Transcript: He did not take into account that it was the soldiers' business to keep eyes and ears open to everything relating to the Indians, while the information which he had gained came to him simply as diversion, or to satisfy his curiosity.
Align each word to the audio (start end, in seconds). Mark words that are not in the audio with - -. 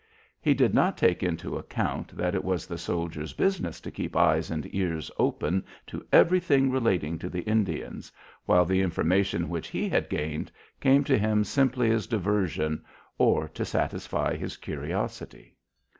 He 0.41 0.55
did 0.55 0.73
not 0.73 0.97
take 0.97 1.21
into 1.21 1.59
account 1.59 2.17
that 2.17 2.33
it 2.33 2.43
was 2.43 2.65
the 2.65 2.79
soldiers' 2.79 3.33
business 3.33 3.79
to 3.81 3.91
keep 3.91 4.17
eyes 4.17 4.49
and 4.49 4.65
ears 4.73 5.11
open 5.19 5.63
to 5.85 6.03
everything 6.11 6.71
relating 6.71 7.19
to 7.19 7.29
the 7.29 7.43
Indians, 7.43 8.11
while 8.47 8.65
the 8.65 8.81
information 8.81 9.47
which 9.47 9.67
he 9.67 9.87
had 9.87 10.09
gained 10.09 10.51
came 10.79 11.03
to 11.03 11.19
him 11.19 11.43
simply 11.43 11.91
as 11.91 12.07
diversion, 12.07 12.83
or 13.19 13.47
to 13.49 13.63
satisfy 13.63 14.35
his 14.35 14.57
curiosity. 14.57 15.55